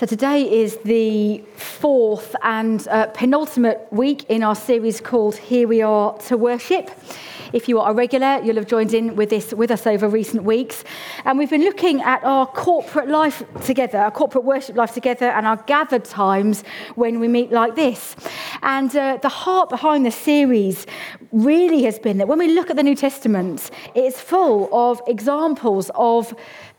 [0.00, 5.82] So, today is the fourth and uh, penultimate week in our series called Here We
[5.82, 6.90] Are to Worship.
[7.52, 10.44] If you are a regular, you'll have joined in with this with us over recent
[10.44, 10.84] weeks.
[11.26, 15.46] And we've been looking at our corporate life together, our corporate worship life together, and
[15.46, 16.64] our gathered times
[16.94, 18.16] when we meet like this.
[18.62, 20.86] And uh, the heart behind the series
[21.30, 25.90] really has been that when we look at the New Testament, it's full of examples
[25.94, 26.34] of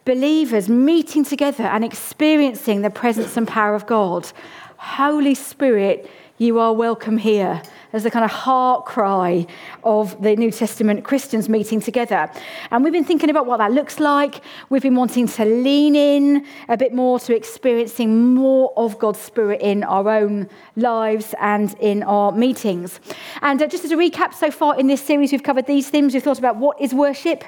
[0.05, 4.31] believers meeting together and experiencing the presence and power of God.
[4.77, 7.61] Holy Spirit, you are welcome here
[7.93, 9.45] as the kind of heart cry
[9.83, 12.32] of the New Testament Christians meeting together.
[12.69, 14.41] And we've been thinking about what that looks like.
[14.69, 19.61] We've been wanting to lean in a bit more to experiencing more of God's Spirit
[19.61, 22.99] in our own lives and in our meetings.
[23.41, 26.13] And uh, just as a recap, so far in this series, we've covered these themes.
[26.13, 27.43] We've thought about what is worship.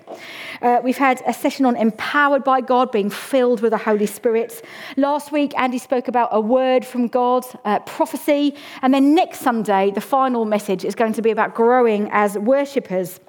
[0.62, 4.63] Uh, we've had a session on empowered by God, being filled with the Holy Spirit.
[4.98, 8.55] Last week, Andy spoke about a word from God, uh, prophecy.
[8.81, 12.35] And then next Sunday, the final final message is going to be about growing as
[12.39, 13.20] worshippers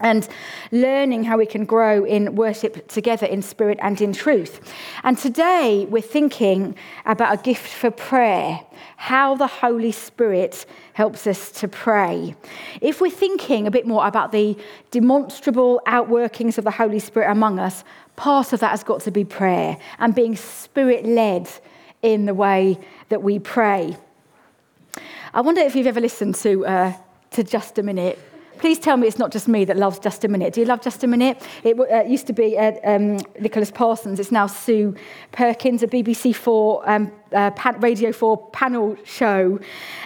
[0.00, 0.28] and
[0.72, 4.58] learning how we can grow in worship together in spirit and in truth.
[5.04, 6.74] And today we're thinking
[7.06, 8.58] about a gift for prayer,
[8.96, 12.34] how the Holy Spirit helps us to pray.
[12.80, 14.56] If we're thinking a bit more about the
[14.90, 17.84] demonstrable outworkings of the Holy Spirit among us,
[18.16, 21.48] part of that has got to be prayer and being spirit led
[22.02, 23.96] in the way that we pray.
[25.34, 26.92] I wonder if you've ever listened to, uh,
[27.30, 28.18] to Just a Minute.
[28.58, 30.52] Please tell me it's not just me that loves Just a Minute.
[30.52, 31.42] Do you love Just a Minute?
[31.64, 34.20] It uh, used to be uh, um, Nicholas Parsons.
[34.20, 34.94] It's now Sue
[35.32, 39.58] Perkins, a BBC 4 um, uh, Radio 4 panel show.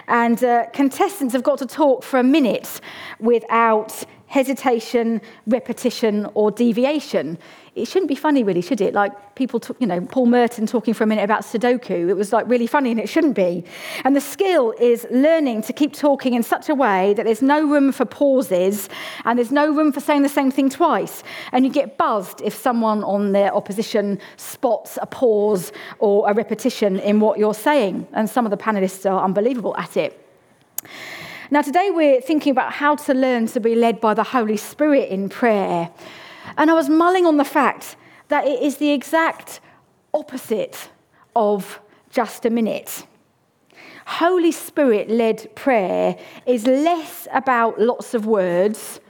[0.07, 2.79] And uh, contestants have got to talk for a minute
[3.19, 7.37] without hesitation, repetition, or deviation
[7.77, 8.93] it shouldn't be funny, really, should it?
[8.93, 12.09] Like people, you know, Paul Merton talking for a minute about Sudoku.
[12.09, 13.63] It was like really funny, and it shouldn't be.
[14.03, 17.65] And the skill is learning to keep talking in such a way that there's no
[17.65, 18.89] room for pauses
[19.25, 21.23] and there's no room for saying the same thing twice.
[21.51, 26.99] And you get buzzed if someone on their opposition spots a pause or a repetition
[26.99, 28.07] in what you're saying.
[28.13, 30.23] And some of the panelists are unbelievable at it.
[31.49, 35.09] Now, today we're thinking about how to learn to be led by the Holy Spirit
[35.09, 35.89] in prayer.
[36.55, 37.95] And I was mulling on the fact
[38.29, 39.59] that it is the exact
[40.13, 40.89] opposite
[41.35, 43.05] of just a minute.
[44.05, 49.01] Holy Spirit led prayer is less about lots of words,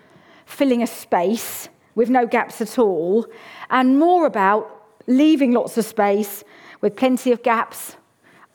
[0.46, 3.26] filling a space with no gaps at all,
[3.70, 6.44] and more about leaving lots of space
[6.82, 7.96] with plenty of gaps,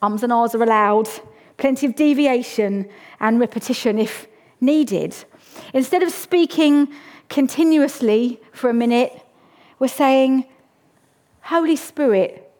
[0.01, 1.09] ums and ahs are allowed,
[1.57, 2.89] plenty of deviation
[3.19, 4.27] and repetition if
[4.61, 5.15] needed.
[5.73, 6.93] Instead of speaking
[7.29, 9.11] continuously for a minute,
[9.79, 10.45] we're saying,
[11.41, 12.51] Holy Spirit,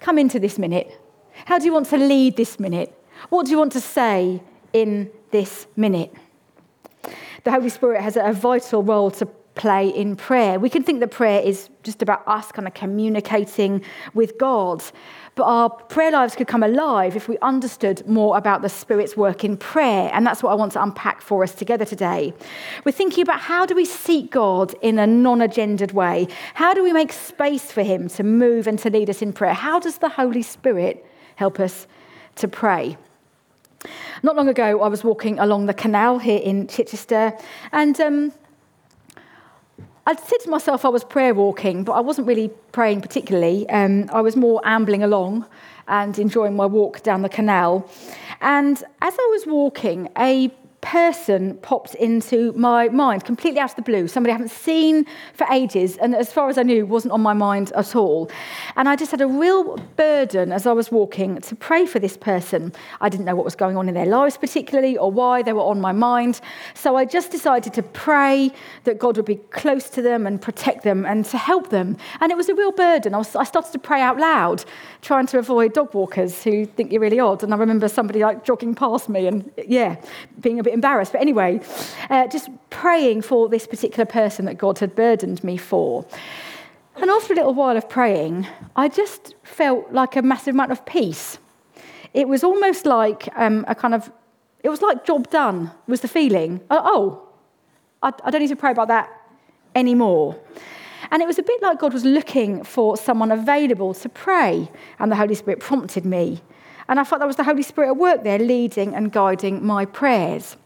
[0.00, 1.00] come into this minute.
[1.46, 2.92] How do you want to lead this minute?
[3.28, 6.12] What do you want to say in this minute?
[7.44, 10.60] The Holy Spirit has a vital role to play in prayer.
[10.60, 13.82] We can think that prayer is just about us kind of communicating
[14.14, 14.84] with God,
[15.34, 19.44] but our prayer lives could come alive if we understood more about the Spirit's work
[19.44, 20.10] in prayer.
[20.12, 22.32] And that's what I want to unpack for us together today.
[22.84, 26.28] We're thinking about how do we seek God in a non agendered way?
[26.54, 29.54] How do we make space for Him to move and to lead us in prayer?
[29.54, 31.86] How does the Holy Spirit help us
[32.36, 32.96] to pray?
[34.22, 37.36] Not long ago, I was walking along the canal here in Chichester,
[37.72, 38.32] and um,
[40.08, 43.68] I'd said to myself I was prayer walking, but I wasn't really praying particularly.
[43.68, 45.46] Um, I was more ambling along
[45.88, 47.90] and enjoying my walk down the canal.
[48.40, 50.52] And as I was walking, a
[50.86, 55.04] person popped into my mind completely out of the blue, somebody I haven't seen
[55.34, 58.30] for ages, and as far as I knew, wasn't on my mind at all.
[58.76, 62.16] And I just had a real burden as I was walking to pray for this
[62.16, 62.72] person.
[63.00, 65.62] I didn't know what was going on in their lives particularly or why they were
[65.62, 66.40] on my mind.
[66.74, 68.52] So I just decided to pray
[68.84, 71.96] that God would be close to them and protect them and to help them.
[72.20, 73.12] And it was a real burden.
[73.12, 74.64] I, was, I started to pray out loud,
[75.02, 77.42] trying to avoid dog walkers who think you're really odd.
[77.42, 79.96] And I remember somebody like jogging past me and, yeah,
[80.38, 81.12] being a bit embarrassed.
[81.12, 81.60] But anyway,
[82.08, 86.06] uh, just praying for this particular person that God had burdened me for.
[86.96, 90.80] And after a little while of praying, I just felt like a massive amount of
[90.86, 91.38] peace.
[92.14, 94.10] It was almost like um, a kind of,
[94.62, 96.60] it was like job done, was the feeling.
[96.70, 97.28] Uh, oh,
[98.02, 99.10] I, I don't need to pray about that
[99.74, 100.38] anymore.
[101.10, 105.12] And it was a bit like God was looking for someone available to pray, and
[105.12, 106.40] the Holy Spirit prompted me.
[106.88, 109.84] And I felt that was the Holy Spirit at work there, leading and guiding my
[109.84, 110.56] prayers.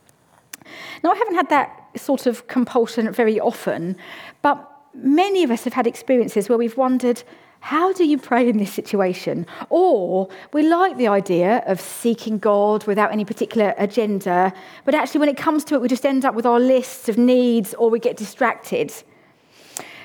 [1.03, 3.97] Now, I haven't had that sort of compulsion very often,
[4.43, 7.23] but many of us have had experiences where we've wondered,
[7.61, 9.47] How do you pray in this situation?
[9.69, 14.53] Or we like the idea of seeking God without any particular agenda,
[14.85, 17.19] but actually, when it comes to it, we just end up with our lists of
[17.19, 18.93] needs or we get distracted.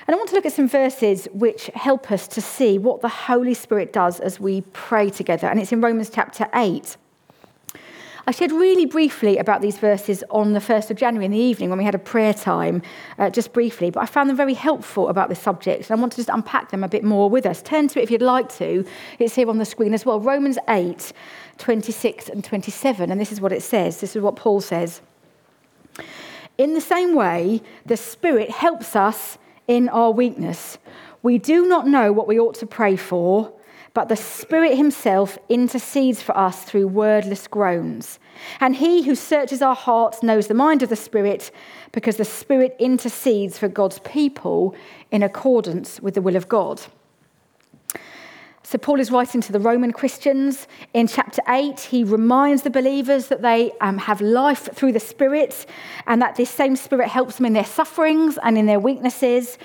[0.06, 3.08] And I want to look at some verses which help us to see what the
[3.08, 5.48] Holy Spirit does as we pray together.
[5.48, 6.96] And it's in Romans chapter 8.
[8.28, 11.70] I shared really briefly about these verses on the 1st of January in the evening
[11.70, 12.82] when we had a prayer time,
[13.20, 16.10] uh, just briefly, but I found them very helpful about this subject, and I want
[16.14, 17.62] to just unpack them a bit more with us.
[17.62, 18.84] Turn to it if you'd like to.
[19.20, 20.18] It's here on the screen as well.
[20.18, 21.12] Romans 8,
[21.58, 24.00] 26 and 27, and this is what it says.
[24.00, 25.02] This is what Paul says.
[26.58, 29.38] In the same way, the Spirit helps us
[29.68, 30.78] in our weakness.
[31.22, 33.52] We do not know what we ought to pray for
[33.96, 38.18] but the Spirit Himself intercedes for us through wordless groans.
[38.60, 41.50] And He who searches our hearts knows the mind of the Spirit,
[41.92, 44.74] because the Spirit intercedes for God's people
[45.10, 46.82] in accordance with the will of God.
[48.68, 50.66] So, Paul is writing to the Roman Christians.
[50.92, 55.66] In chapter 8, he reminds the believers that they um, have life through the Spirit
[56.08, 59.56] and that this same Spirit helps them in their sufferings and in their weaknesses.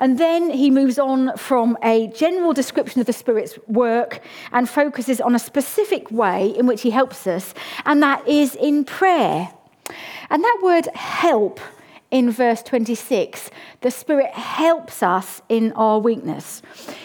[0.00, 5.20] And then he moves on from a general description of the Spirit's work and focuses
[5.20, 9.52] on a specific way in which he helps us, and that is in prayer.
[10.30, 11.60] And that word help
[12.10, 13.50] in verse 26,
[13.82, 16.62] the Spirit helps us in our weakness.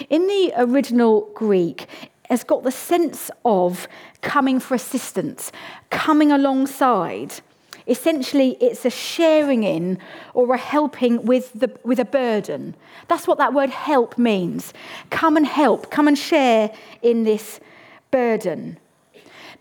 [0.10, 1.88] In the original Greek,
[2.30, 3.88] has got the sense of
[4.22, 5.52] coming for assistance,
[5.90, 7.34] coming alongside.
[7.88, 10.00] Essentially, it's a sharing in
[10.34, 12.76] or a helping with, the, with a burden.
[13.08, 14.74] That's what that word help means.
[15.10, 17.60] Come and help, come and share in this
[18.10, 18.78] burden.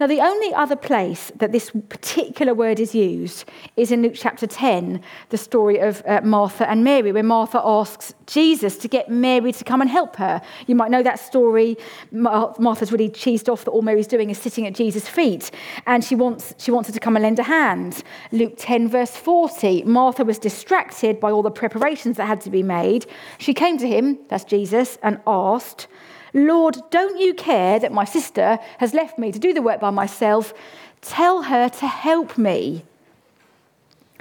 [0.03, 3.45] Now, the only other place that this particular word is used
[3.77, 8.13] is in Luke chapter 10, the story of uh, Martha and Mary, where Martha asks
[8.27, 10.43] Jesus to get Mary to come and help her.
[10.67, 11.77] You might know that story.
[12.11, 15.53] Martha's really cheesed off that all Mary's doing is sitting at Jesus' feet,
[15.87, 18.03] and she wants, she wants her to come and lend a hand.
[18.33, 22.65] Luke 10, verse 40, Martha was distracted by all the preparations that had to be
[22.65, 23.07] made.
[23.39, 25.87] She came to him, that's Jesus, and asked,
[26.35, 29.91] Lord, don't you care that my sister has left me to do the work by
[29.91, 30.55] myself?
[31.03, 32.85] Tell her to help me.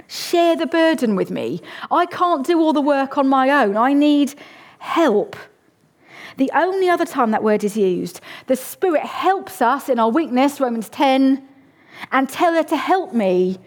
[0.08, 1.62] Share the burden with me.
[1.90, 3.76] I can't do all the work on my own.
[3.76, 4.34] I need
[4.78, 5.36] help.
[6.36, 10.60] The only other time that word is used, the Spirit helps us in our weakness,
[10.60, 11.46] Romans 10,
[12.10, 13.58] and tell her to help me,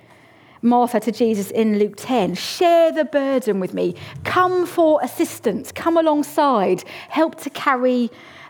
[0.61, 2.35] Martha to Jesus in Luke 10.
[2.35, 3.95] Share the burden with me.
[4.23, 5.71] Come for assistance.
[5.71, 6.83] Come alongside.
[7.09, 8.09] Help to carry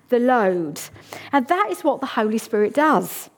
[0.09, 0.79] the load.
[1.31, 3.29] And that is what the Holy Spirit does.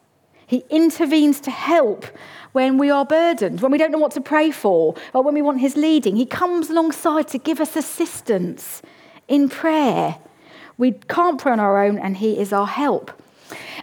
[0.45, 2.05] He intervenes to help
[2.53, 5.41] when we are burdened, when we don't know what to pray for, or when we
[5.41, 6.15] want His leading.
[6.15, 8.81] He comes alongside to give us assistance
[9.27, 10.17] in prayer.
[10.77, 13.11] We can't pray on our own, and He is our help.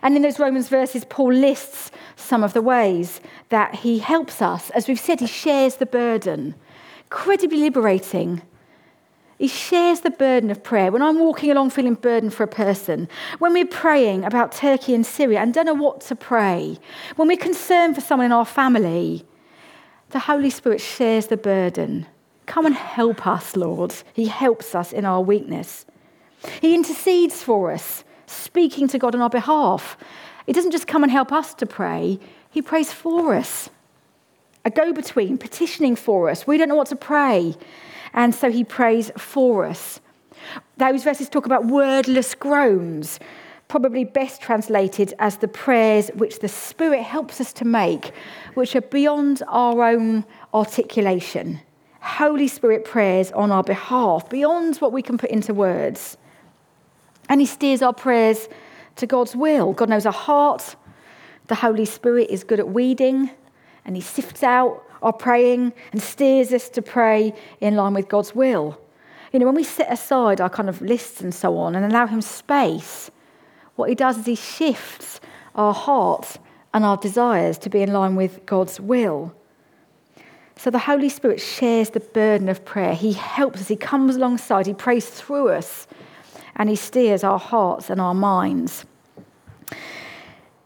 [0.03, 3.21] And in those Romans verses, Paul lists some of the ways
[3.51, 4.71] that He helps us.
[4.71, 6.55] As we've said, He shares the burden.
[7.05, 8.43] Incredibly liberating
[9.39, 10.93] he shares the burden of prayer.
[10.93, 13.09] When I'm walking along feeling burdened for a person,
[13.39, 16.79] when we're praying about Turkey and Syria and don't know what to pray,
[17.17, 19.25] when we're concerned for someone in our family,
[20.11, 22.07] the Holy Spirit shares the burden.
[22.47, 23.95] Come and help us, Lord.
[24.13, 25.87] He helps us in our weakness.
[26.61, 29.97] He intercedes for us, speaking to God on our behalf.
[30.47, 33.71] He doesn't just come and help us to pray, He prays for us.
[34.67, 36.47] A go between, petitioning for us.
[36.47, 37.55] We don't know what to pray.
[38.15, 40.01] And so he prays for us.
[40.77, 43.19] Those verses talk about wordless groans,
[43.69, 48.13] probably best translated as the prayers which the Spirit helps us to make,
[48.55, 51.61] which are beyond our own articulation.
[52.01, 56.17] Holy Spirit prayers on our behalf, beyond what we can put into words.
[57.29, 58.49] And He steers our prayers
[58.97, 59.73] to God's will.
[59.73, 60.77] God knows our heart.
[61.47, 63.31] The Holy Spirit is good at weeding,
[63.85, 68.35] and He sifts out our praying and steers us to pray in line with God's
[68.35, 68.81] will.
[69.33, 72.07] You know, when we set aside our kind of lists and so on and allow
[72.07, 73.11] Him space,
[73.77, 75.21] what He does is He shifts
[75.55, 76.39] our hearts
[76.73, 79.35] and our desires to be in line with God's will.
[80.57, 82.95] So the Holy Spirit shares the burden of prayer.
[82.95, 85.87] He helps us, He comes alongside, He prays through us,
[86.57, 88.87] and He steers our hearts and our minds.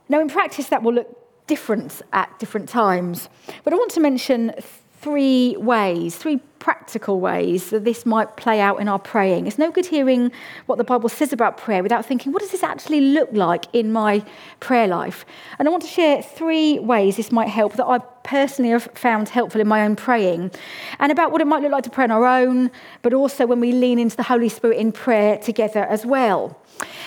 [0.08, 3.28] Now, in practice, that will look different at different times.
[3.64, 4.52] But I want to mention
[5.00, 9.46] three ways, three practical ways that this might play out in our praying.
[9.46, 10.32] It's no good hearing
[10.66, 13.92] what the Bible says about prayer without thinking, what does this actually look like in
[13.92, 14.24] my
[14.58, 15.24] prayer life?
[15.58, 19.28] And I want to share three ways this might help that I personally have found
[19.28, 20.50] helpful in my own praying,
[20.98, 22.70] and about what it might look like to pray on our own,
[23.02, 26.60] but also when we lean into the Holy Spirit in prayer together as well.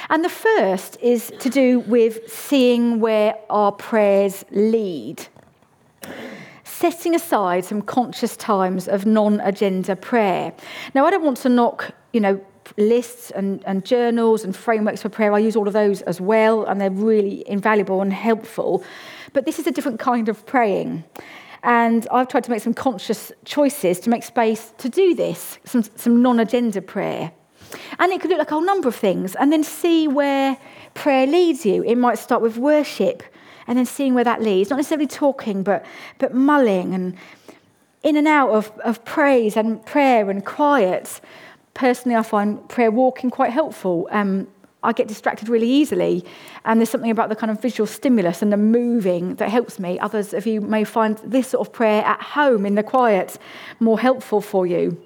[0.09, 5.27] And the first is to do with seeing where our prayers lead
[6.81, 10.51] setting aside some conscious times of non-agenda prayer.
[10.95, 12.43] Now, I don't want to knock, you know,
[12.75, 15.31] lists and, and journals and frameworks for prayer.
[15.31, 18.83] I use all of those as well, and they're really invaluable and helpful.
[19.33, 21.03] But this is a different kind of praying.
[21.63, 25.83] And I've tried to make some conscious choices to make space to do this, some,
[25.83, 27.31] some non agenda prayer.
[27.99, 30.57] And it could look like a whole number of things, and then see where
[30.95, 31.83] prayer leads you.
[31.83, 33.21] It might start with worship,
[33.71, 34.69] and then seeing where that leads.
[34.69, 35.85] Not necessarily talking, but,
[36.17, 37.15] but mulling and
[38.03, 41.21] in and out of, of praise and prayer and quiet.
[41.73, 44.09] Personally, I find prayer walking quite helpful.
[44.11, 44.49] Um,
[44.83, 46.25] I get distracted really easily,
[46.65, 49.97] and there's something about the kind of visual stimulus and the moving that helps me.
[49.99, 53.37] Others of you may find this sort of prayer at home in the quiet
[53.79, 55.01] more helpful for you.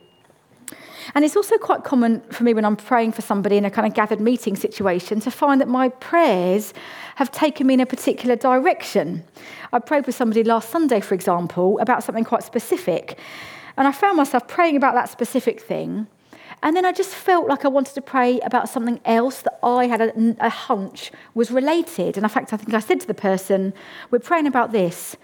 [1.13, 3.87] And it's also quite common for me when I'm praying for somebody in a kind
[3.87, 6.73] of gathered meeting situation to find that my prayers
[7.15, 9.23] have taken me in a particular direction.
[9.71, 13.19] I prayed with somebody last Sunday, for example, about something quite specific.
[13.77, 16.07] And I found myself praying about that specific thing.
[16.63, 19.87] And then I just felt like I wanted to pray about something else that I
[19.87, 22.17] had a, a hunch was related.
[22.17, 23.73] And in fact, I think I said to the person,
[24.09, 25.15] We're praying about this.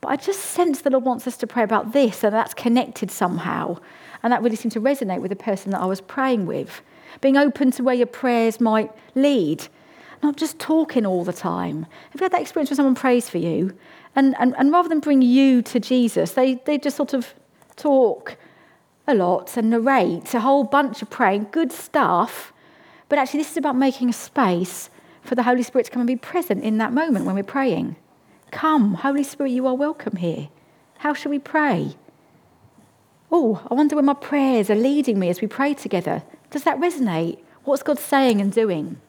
[0.00, 3.10] But I just sense the Lord wants us to pray about this, and that's connected
[3.10, 3.78] somehow.
[4.26, 6.82] And that really seemed to resonate with the person that I was praying with.
[7.20, 9.68] Being open to where your prayers might lead,
[10.20, 11.86] not just talking all the time.
[12.10, 13.78] Have you had that experience where someone prays for you?
[14.16, 17.34] And, and, and rather than bring you to Jesus, they, they just sort of
[17.76, 18.36] talk
[19.06, 22.52] a lot and narrate a whole bunch of praying, good stuff.
[23.08, 24.90] But actually, this is about making a space
[25.22, 27.94] for the Holy Spirit to come and be present in that moment when we're praying.
[28.50, 30.48] Come, Holy Spirit, you are welcome here.
[30.98, 31.94] How shall we pray?
[33.30, 36.22] Oh, I wonder where my prayers are leading me as we pray together.
[36.50, 37.38] Does that resonate?
[37.64, 39.00] What's God saying and doing?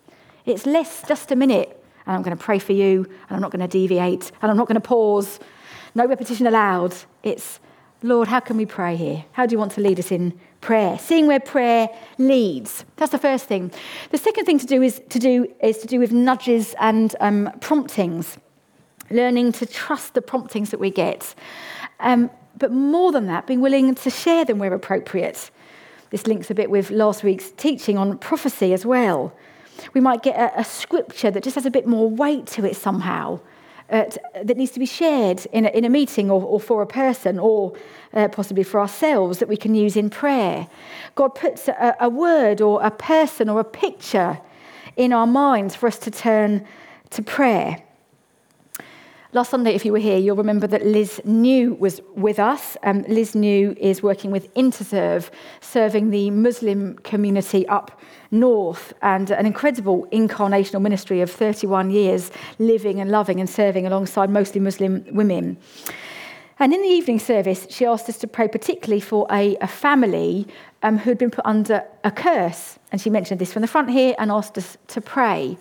[0.46, 3.52] It's less just a minute, and I'm going to pray for you, and I'm not
[3.52, 5.40] going to deviate, and I'm not going to pause.
[5.94, 6.96] No repetition allowed.
[7.22, 7.60] It's,
[8.02, 9.26] Lord, how can we pray here?
[9.34, 10.98] How do you want to lead us in prayer?
[10.98, 12.86] Seeing where prayer leads.
[12.96, 13.72] That's the first thing.
[14.10, 17.52] The second thing to do is to do, is to do with nudges and um,
[17.62, 18.40] promptings,
[19.12, 21.36] learning to trust the promptings that we get.
[22.00, 25.52] Um, but more than that, being willing to share them where appropriate.
[26.10, 29.34] This links a bit with last week's teaching on prophecy as well.
[29.94, 32.76] We might get a, a scripture that just has a bit more weight to it
[32.76, 33.40] somehow,
[33.90, 34.06] uh,
[34.44, 37.40] that needs to be shared in a, in a meeting or, or, for a person
[37.40, 37.74] or
[38.14, 40.68] uh, possibly for ourselves that we can use in prayer.
[41.16, 44.40] God puts a, a word or a person or a picture
[44.98, 46.66] in our minds for us to turn
[47.12, 47.82] to prayer.
[49.34, 52.78] Last Sunday, if you were here, you'll remember that Liz New was with us.
[52.84, 55.30] Um, Liz New is working with Interserve,
[55.60, 58.00] serving the Muslim community up
[58.32, 64.30] north, and an incredible incarnational ministry of 31 years living and loving and serving alongside
[64.30, 65.58] mostly Muslim women.
[66.60, 70.48] And in the evening service, she asked us to pray particularly for a, a family
[70.82, 72.80] um, who had been put under a curse.
[72.92, 75.58] And she mentioned this from the front here and asked us to pray.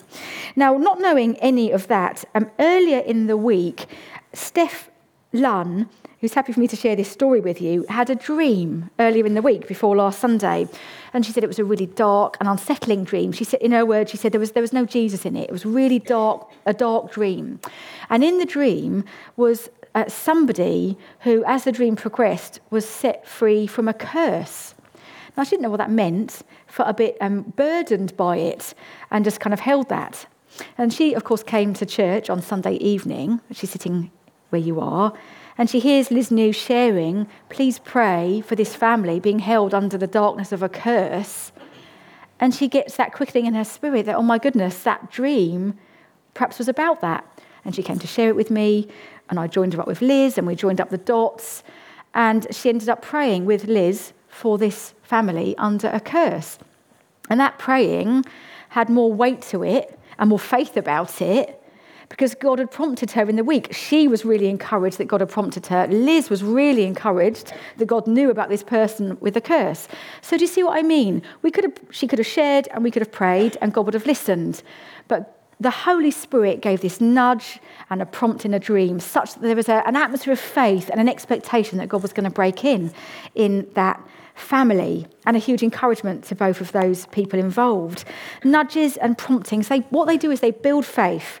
[0.55, 3.85] Now, not knowing any of that, um, earlier in the week,
[4.33, 4.89] Steph
[5.33, 5.89] Lunn,
[6.19, 9.35] who's happy for me to share this story with you, had a dream earlier in
[9.35, 10.67] the week before last Sunday.
[11.13, 13.31] And she said it was a really dark and unsettling dream.
[13.31, 15.43] She said, in her words, she said there was, there was no Jesus in it.
[15.43, 17.59] It was really dark, a dark dream.
[18.09, 19.03] And in the dream
[19.35, 24.73] was uh, somebody who, as the dream progressed, was set free from a curse.
[25.35, 28.73] Now, I didn't know what that meant, felt a bit um, burdened by it,
[29.11, 30.25] and just kind of held that.
[30.77, 33.41] And she, of course, came to church on Sunday evening.
[33.51, 34.11] She's sitting
[34.49, 35.13] where you are.
[35.57, 40.07] And she hears Liz New sharing, please pray for this family being held under the
[40.07, 41.51] darkness of a curse.
[42.39, 45.77] And she gets that quickening in her spirit that, oh my goodness, that dream
[46.35, 47.25] perhaps was about that.
[47.65, 48.87] And she came to share it with me.
[49.29, 51.63] And I joined her up with Liz, and we joined up the dots.
[52.13, 56.57] And she ended up praying with Liz for this family under a curse.
[57.29, 58.25] And that praying
[58.69, 61.61] had more weight to it and more faith about it
[62.09, 63.73] because God had prompted her in the week.
[63.73, 65.87] She was really encouraged that God had prompted her.
[65.87, 69.87] Liz was really encouraged that God knew about this person with a curse.
[70.21, 71.21] So do you see what I mean?
[71.41, 73.93] We could have, she could have shared and we could have prayed and God would
[73.93, 74.63] have listened.
[75.07, 77.59] But the Holy Spirit gave this nudge
[77.89, 80.89] and a prompt in a dream, such that there was a, an atmosphere of faith
[80.89, 82.91] and an expectation that God was going to break in
[83.33, 84.01] in that
[84.35, 88.05] family, and a huge encouragement to both of those people involved.
[88.43, 91.39] Nudges and promptings, they, what they do is they build faith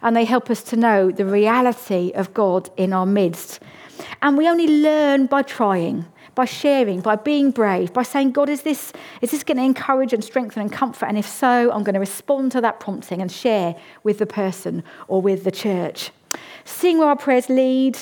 [0.00, 3.60] and they help us to know the reality of God in our midst.
[4.22, 6.06] And we only learn by trying
[6.38, 10.12] by sharing, by being brave, by saying, God, is this, is this going to encourage
[10.12, 11.06] and strengthen and comfort?
[11.06, 14.84] And if so, I'm going to respond to that prompting and share with the person
[15.08, 16.12] or with the church.
[16.64, 17.98] Seeing where our prayers lead,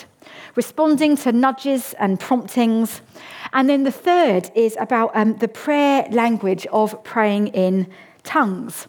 [0.55, 3.01] responding to nudges and promptings.
[3.55, 7.87] And then the third is about um, the prayer language of praying in
[8.23, 8.87] tongues.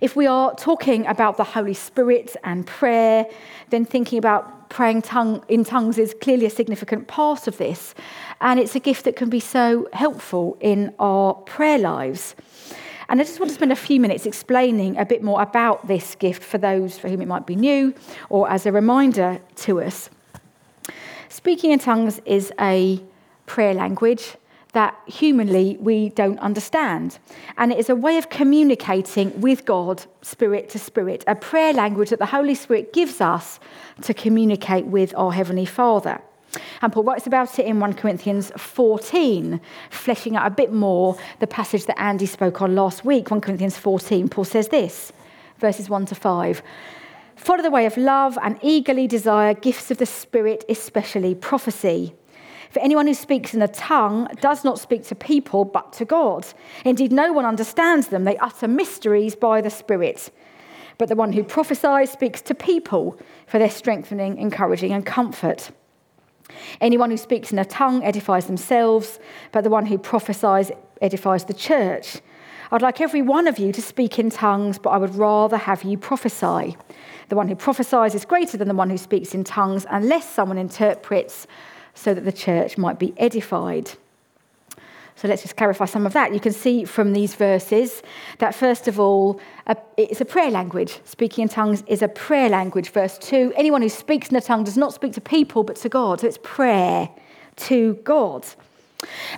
[0.00, 3.26] If we are talking about the Holy Spirit and prayer,
[3.70, 7.94] then thinking about praying tongue, in tongues is clearly a significant part of this.
[8.40, 12.34] And it's a gift that can be so helpful in our prayer lives.
[13.08, 16.14] And I just want to spend a few minutes explaining a bit more about this
[16.14, 17.94] gift for those for whom it might be new
[18.30, 20.10] or as a reminder to us.
[21.28, 23.02] Speaking in tongues is a
[23.46, 24.36] prayer language
[24.74, 27.18] that humanly we don't understand.
[27.56, 32.10] And it is a way of communicating with God, spirit to spirit, a prayer language
[32.10, 33.58] that the Holy Spirit gives us
[34.02, 36.20] to communicate with our Heavenly Father.
[36.82, 41.46] And Paul writes about it in 1 Corinthians 14, fleshing out a bit more the
[41.46, 44.28] passage that Andy spoke on last week, 1 Corinthians 14.
[44.28, 45.12] Paul says this,
[45.58, 46.62] verses 1 to 5.
[47.36, 52.14] Follow the way of love and eagerly desire gifts of the Spirit, especially prophecy
[52.74, 56.44] for anyone who speaks in a tongue does not speak to people, but to God.
[56.84, 58.24] Indeed, no one understands them.
[58.24, 60.32] They utter mysteries by the Spirit.
[60.98, 63.16] But the one who prophesies speaks to people
[63.46, 65.70] for their strengthening, encouraging, and comfort.
[66.80, 69.20] Anyone who speaks in a tongue edifies themselves,
[69.52, 72.20] but the one who prophesies edifies the church.
[72.72, 75.84] I'd like every one of you to speak in tongues, but I would rather have
[75.84, 76.76] you prophesy.
[77.28, 80.58] The one who prophesies is greater than the one who speaks in tongues, unless someone
[80.58, 81.46] interprets
[81.94, 83.92] so that the church might be edified.
[85.16, 86.34] So let's just clarify some of that.
[86.34, 88.02] You can see from these verses
[88.38, 89.40] that, first of all,
[89.96, 90.98] it's a prayer language.
[91.04, 92.90] Speaking in tongues is a prayer language.
[92.90, 95.88] Verse 2 anyone who speaks in a tongue does not speak to people but to
[95.88, 96.20] God.
[96.20, 97.08] So it's prayer
[97.56, 98.44] to God.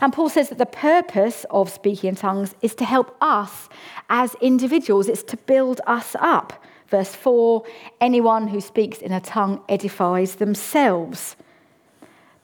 [0.01, 3.69] And Paul says that the purpose of speaking in tongues is to help us
[4.09, 6.65] as individuals, it's to build us up.
[6.89, 7.65] Verse 4
[8.01, 11.37] anyone who speaks in a tongue edifies themselves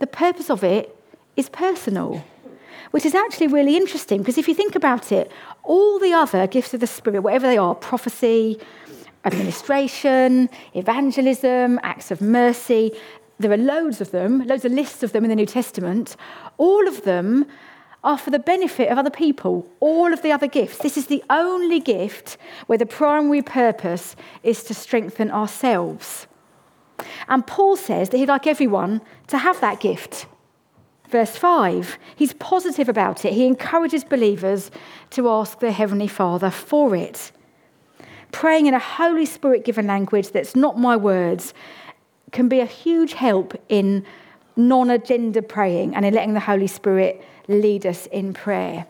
[0.03, 0.95] the purpose of it
[1.37, 2.23] is personal,
[2.91, 5.31] which is actually really interesting because if you think about it,
[5.63, 8.59] all the other gifts of the Spirit, whatever they are prophecy,
[9.25, 12.93] administration, evangelism, acts of mercy
[13.39, 16.17] there are loads of them, loads of lists of them in the New Testament.
[16.59, 17.47] All of them
[18.05, 20.79] are for the benefit of other people, all of the other gifts.
[20.79, 22.37] This is the only gift
[22.67, 26.27] where the primary purpose is to strengthen ourselves.
[27.29, 30.27] And Paul says that he'd like everyone to have that gift.
[31.09, 33.35] Verse 5, he's positive about it.
[33.35, 34.71] He encourages believers
[35.11, 37.33] to ask their Heavenly Father for it.
[38.33, 41.53] Praying in a Holy Spirit given language that's not my words
[42.33, 44.07] can be a huge help in
[44.57, 48.87] non agenda praying and in letting the Holy Spirit lead us in prayer.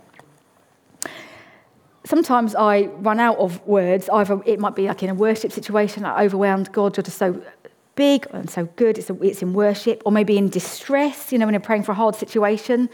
[2.04, 4.08] Sometimes I run out of words.
[4.08, 7.42] Either it might be like in a worship situation, I overwhelmed God, you're just so
[7.94, 11.46] big and so good, it's, a, it's in worship, or maybe in distress, you know,
[11.46, 12.88] when you're praying for a hard situation.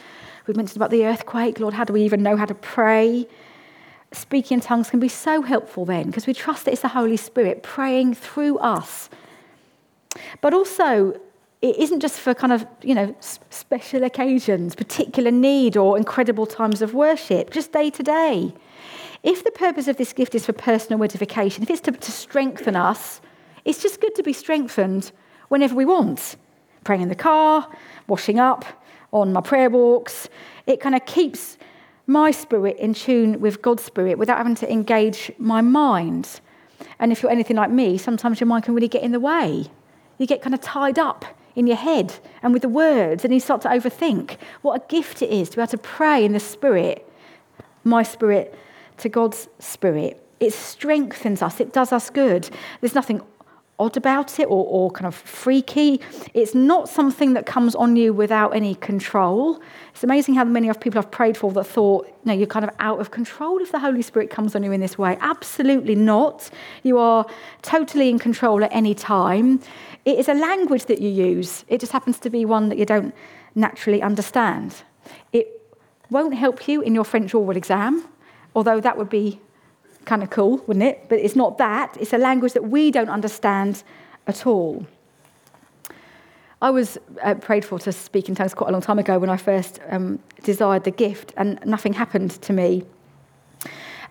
[0.47, 1.61] We've mentioned about the earthquake.
[1.61, 3.29] Lord, how do we even know how to pray?
[4.13, 7.19] Speaking in tongues can be so helpful then because we trust that it's the Holy
[7.19, 9.11] Spirit praying through us.
[10.41, 11.21] But also,
[11.61, 16.81] it isn't just for kind of, you know, special occasions, particular need, or incredible times
[16.81, 18.55] of worship, just day to day.
[19.23, 22.77] If the purpose of this gift is for personal edification, if it's to, to strengthen
[22.77, 23.21] us,
[23.68, 25.12] it's just good to be strengthened
[25.48, 26.37] whenever we want.
[26.85, 27.70] Praying in the car,
[28.07, 28.64] washing up,
[29.12, 30.31] on my prayer walks.
[30.66, 31.59] It kind of keeps
[32.07, 36.40] my spirit in tune with God's spirit without having to engage my mind.
[36.98, 39.66] And if you're anything like me, sometimes your mind can really get in the way.
[40.16, 43.40] You get kind of tied up in your head and with the words, and you
[43.40, 46.40] start to overthink what a gift it is to be able to pray in the
[46.40, 47.07] spirit,
[47.85, 48.54] my spirit
[48.96, 50.24] to God's spirit.
[50.40, 52.48] It strengthens us, it does us good.
[52.81, 53.20] There's nothing
[53.79, 56.01] odd about it or, or kind of freaky.
[56.35, 59.61] It's not something that comes on you without any control.
[59.93, 62.75] It's amazing how many of people I've prayed for that thought, no, you're kind of
[62.81, 65.17] out of control if the Holy Spirit comes on you in this way.
[65.21, 66.51] Absolutely not.
[66.83, 67.25] You are
[67.62, 69.61] totally in control at any time.
[70.05, 72.87] It is a language that you use, it just happens to be one that you
[72.87, 73.14] don't
[73.55, 74.83] naturally understand.
[75.33, 75.61] It
[76.11, 78.09] won't help you in your French oral exam,
[78.55, 79.41] although that would be
[80.05, 81.09] Kind of cool, wouldn't it?
[81.09, 81.97] But it's not that.
[82.01, 83.83] It's a language that we don't understand
[84.27, 84.87] at all.
[86.61, 89.31] I was uh, prayed for to speak in tongues quite a long time ago when
[89.31, 92.85] I first um, desired the gift, and nothing happened to me.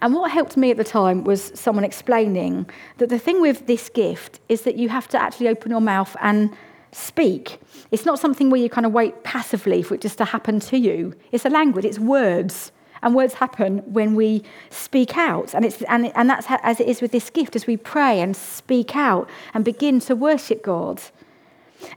[0.02, 2.70] And what helped me at the time was someone explaining
[3.00, 6.16] that the thing with this gift is that you have to actually open your mouth
[6.22, 6.56] and
[6.92, 7.60] speak.
[7.92, 10.78] It's not something where you kind of wait passively for it just to happen to
[10.78, 11.14] you.
[11.32, 12.72] It's a language, it's words.
[13.02, 15.54] And words happen when we speak out.
[15.54, 18.22] And, it's, and, and that's how, as it is with this gift, as we pray
[18.22, 21.02] and speak out and begin to worship God.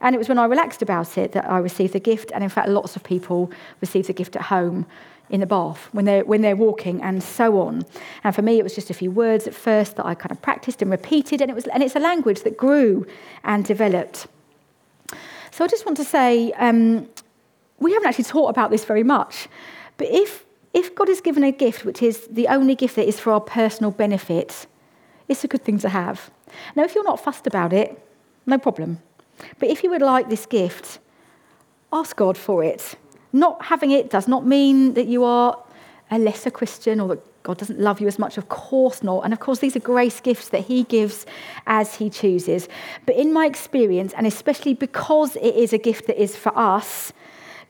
[0.00, 2.30] And it was when I relaxed about it that I received the gift.
[2.34, 4.86] And in fact, lots of people receive the gift at home
[5.30, 7.84] in the bath when they're, when they're walking and so on.
[8.24, 10.42] And for me, it was just a few words at first that I kind of
[10.42, 11.40] practiced and repeated.
[11.40, 13.06] And, it was, and it's a language that grew
[13.44, 14.26] and developed.
[15.52, 17.08] So I just want to say um,
[17.78, 19.48] we haven't actually taught about this very much.
[19.96, 23.18] But if, if God has given a gift, which is the only gift that is
[23.18, 24.66] for our personal benefit,
[25.28, 26.30] it's a good thing to have.
[26.76, 28.00] Now, if you're not fussed about it,
[28.46, 29.00] no problem.
[29.58, 30.98] But if you would like this gift,
[31.92, 32.96] ask God for it.
[33.32, 35.56] Not having it does not mean that you are
[36.10, 38.36] a lesser Christian or that God doesn't love you as much.
[38.36, 39.24] Of course not.
[39.24, 41.26] And of course, these are grace gifts that He gives
[41.66, 42.68] as He chooses.
[43.06, 47.12] But in my experience, and especially because it is a gift that is for us,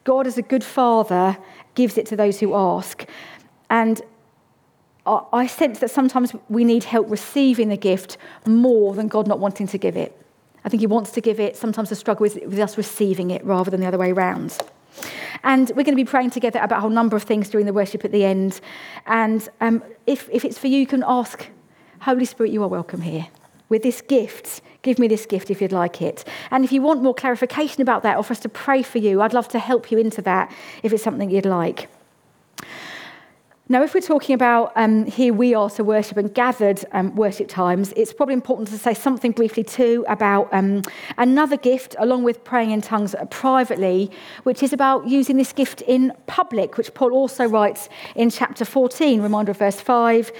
[0.04, 1.36] God, as a good father,
[1.74, 3.06] gives it to those who ask.
[3.68, 4.00] And
[5.06, 9.66] I sense that sometimes we need help receiving the gift more than God not wanting
[9.68, 10.16] to give it.
[10.64, 11.56] I think He wants to give it.
[11.56, 14.58] Sometimes the struggle is with us receiving it rather than the other way around.
[15.42, 17.72] And we're going to be praying together about a whole number of things during the
[17.72, 18.60] worship at the end.
[19.06, 21.48] And um, if, if it's for you, you can ask,
[22.02, 23.28] Holy Spirit, you are welcome here.
[23.70, 26.24] With this gift, give me this gift if you'd like it.
[26.50, 29.22] And if you want more clarification about that or for us to pray for you,
[29.22, 30.52] I'd love to help you into that
[30.82, 31.88] if it's something you'd like.
[33.68, 37.46] Now, if we're talking about um, here we are to worship and gathered um, worship
[37.46, 40.82] times, it's probably important to say something briefly too about um,
[41.18, 44.10] another gift, along with praying in tongues privately,
[44.42, 49.22] which is about using this gift in public, which Paul also writes in chapter 14,
[49.22, 50.32] reminder of verse 5.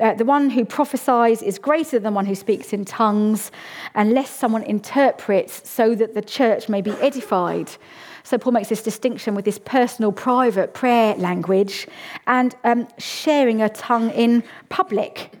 [0.00, 3.52] Uh, the one who prophesies is greater than one who speaks in tongues,
[3.94, 7.70] unless someone interprets so that the church may be edified.
[8.22, 11.86] So Paul makes this distinction with this personal, private prayer language
[12.26, 15.32] and um, sharing a tongue in public,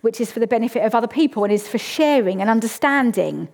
[0.00, 3.48] which is for the benefit of other people and is for sharing and understanding.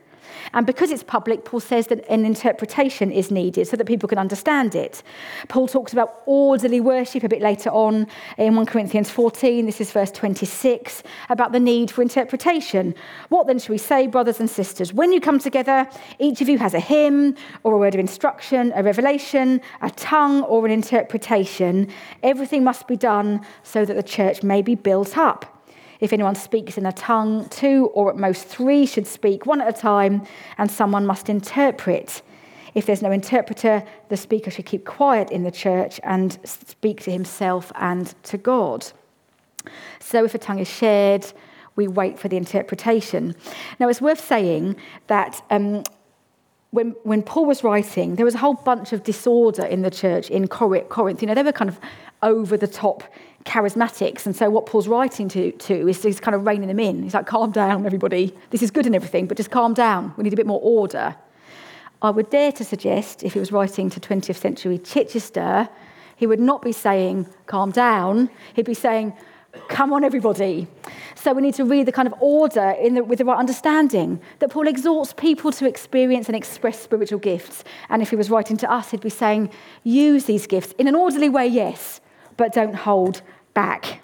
[0.52, 4.18] And because it's public, Paul says that an interpretation is needed so that people can
[4.18, 5.02] understand it.
[5.48, 8.06] Paul talks about orderly worship a bit later on
[8.36, 9.66] in 1 Corinthians 14.
[9.66, 12.94] This is verse 26 about the need for interpretation.
[13.28, 14.92] What then should we say, brothers and sisters?
[14.92, 18.72] When you come together, each of you has a hymn or a word of instruction,
[18.74, 21.88] a revelation, a tongue, or an interpretation.
[22.22, 25.57] Everything must be done so that the church may be built up.
[26.00, 29.68] If anyone speaks in a tongue, two or at most three should speak one at
[29.68, 30.22] a time,
[30.56, 32.22] and someone must interpret.
[32.74, 37.10] If there's no interpreter, the speaker should keep quiet in the church and speak to
[37.10, 38.86] himself and to God.
[39.98, 41.26] So if a tongue is shared,
[41.76, 43.34] we wait for the interpretation.
[43.78, 45.82] Now, it's worth saying that um,
[46.70, 50.30] when, when Paul was writing, there was a whole bunch of disorder in the church
[50.30, 51.22] in Corinth.
[51.22, 51.80] You know, they were kind of
[52.22, 53.04] over the top
[53.44, 54.26] charismatics.
[54.26, 57.02] And so what Paul's writing to, to is he's kind of reining them in.
[57.02, 58.34] He's like, calm down, everybody.
[58.50, 60.12] This is good and everything, but just calm down.
[60.16, 61.16] We need a bit more order.
[62.00, 65.68] I would dare to suggest, if he was writing to 20th century Chichester,
[66.16, 68.30] he would not be saying, calm down.
[68.54, 69.14] He'd be saying,
[69.68, 70.68] come on, everybody.
[71.14, 74.50] So we need to read the kind of order the, with the right understanding that
[74.50, 77.64] Paul exhorts people to experience and express spiritual gifts.
[77.88, 79.50] And if he was writing to us, he'd be saying,
[79.82, 82.00] use these gifts in an orderly way, yes,
[82.38, 83.20] but don't hold
[83.52, 84.00] back.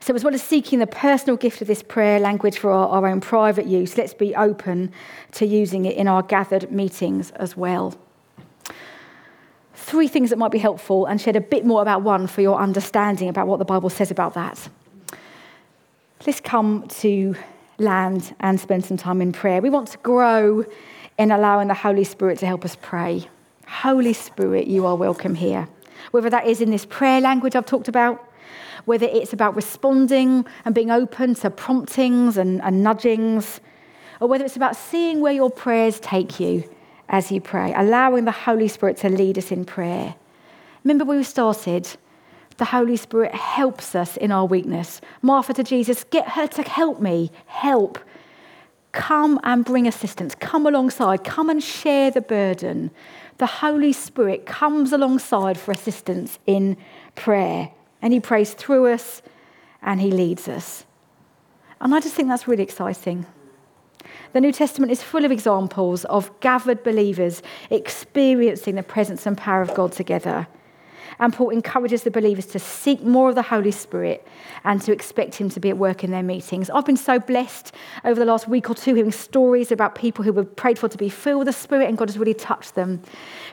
[0.00, 3.08] So, as well as seeking the personal gift of this prayer language for our, our,
[3.08, 4.92] own private use, let's be open
[5.32, 7.94] to using it in our gathered meetings as well.
[9.74, 12.60] Three things that might be helpful and shed a bit more about one for your
[12.60, 14.68] understanding about what the Bible says about that.
[16.26, 17.34] Let's come to
[17.78, 19.60] land and spend some time in prayer.
[19.60, 20.64] We want to grow
[21.16, 23.28] in allowing the Holy Spirit to help us pray.
[23.66, 25.68] Holy Spirit, you are welcome here
[26.10, 28.24] whether that is in this prayer language I've talked about,
[28.84, 33.60] whether it's about responding and being open to promptings and, and nudgings,
[34.20, 36.64] or whether it's about seeing where your prayers take you
[37.08, 40.14] as you pray, allowing the Holy Spirit to lead us in prayer.
[40.84, 41.88] Remember, we started.
[42.56, 45.00] The Holy Spirit helps us in our weakness.
[45.22, 47.30] Martha to Jesus, get her to help me.
[47.46, 47.98] Help.
[48.92, 50.34] Come and bring assistance.
[50.34, 51.24] Come alongside.
[51.24, 52.90] Come and share the burden
[53.38, 56.76] the Holy Spirit comes alongside for assistance in
[57.14, 57.70] prayer.
[58.02, 59.22] And he prays through us
[59.82, 60.84] and he leads us.
[61.80, 63.26] And I just think that's really exciting.
[64.32, 69.62] The New Testament is full of examples of gathered believers experiencing the presence and power
[69.62, 70.46] of God together.
[71.18, 74.26] And Paul encourages the believers to seek more of the Holy Spirit
[74.64, 76.70] and to expect Him to be at work in their meetings.
[76.70, 77.72] I've been so blessed
[78.04, 80.98] over the last week or two hearing stories about people who were prayed for to
[80.98, 83.02] be filled with the Spirit and God has really touched them.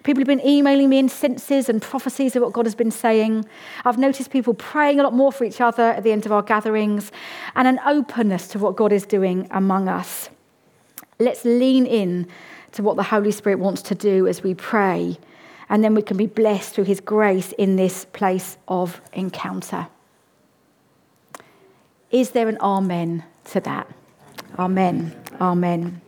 [0.04, 3.46] People have been emailing me in senses and prophecies of what God has been saying.
[3.86, 6.42] I've noticed people praying a lot more for each other at the end of our
[6.42, 7.12] gatherings
[7.56, 10.30] and an openness to what God is doing among us.
[11.20, 12.28] Let's lean in
[12.74, 15.18] to what the Holy Spirit wants to do as we pray
[15.70, 19.88] and then we can be blessed through his grace in this place of encounter.
[22.12, 23.90] Is there an amen to that?
[24.58, 25.14] Amen.
[25.42, 26.02] Amen.